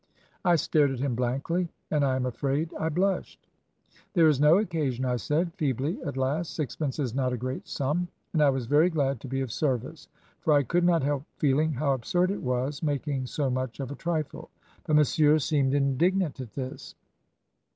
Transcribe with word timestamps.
"I 0.43 0.55
stared 0.55 0.89
at 0.89 0.97
him 0.99 1.13
blankly, 1.13 1.69
and 1.91 2.03
I 2.03 2.15
am 2.15 2.25
afraid 2.25 2.73
I 2.79 2.89
blushed. 2.89 3.45
"'There 4.15 4.27
is 4.29 4.39
no 4.41 4.57
occasion,' 4.57 5.05
I 5.05 5.17
said, 5.17 5.53
feebly, 5.59 6.01
at 6.03 6.17
last. 6.17 6.55
'Sixpence 6.55 6.97
is 6.97 7.13
not 7.13 7.33
a 7.33 7.37
great 7.37 7.67
sum, 7.67 8.07
and 8.33 8.41
I 8.41 8.49
was 8.49 8.65
very 8.65 8.89
glad 8.89 9.21
to 9.21 9.27
be 9.27 9.41
of 9.41 9.51
service;' 9.51 10.07
for 10.39 10.53
I 10.53 10.63
could 10.63 10.85
not 10.85 11.03
help 11.03 11.25
feeling 11.37 11.73
how 11.73 11.93
absurd 11.93 12.31
it 12.31 12.41
was, 12.41 12.81
making 12.81 13.27
so 13.27 13.51
much 13.51 13.79
of 13.79 13.91
a 13.91 13.95
trifle. 13.95 14.49
But 14.87 14.95
Monsieur 14.95 15.37
seemed 15.37 15.75
indignant 15.75 16.39
at 16.39 16.53
this. 16.53 16.95